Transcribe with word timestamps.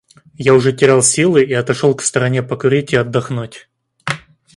Я 0.39 0.55
уже 0.55 0.73
терял 0.73 1.03
силы 1.03 1.43
и 1.43 1.53
отошел 1.53 1.93
к 1.93 2.01
стороне 2.01 2.41
покурить 2.41 2.91
и 2.91 2.95
отдохнуть. 2.95 3.69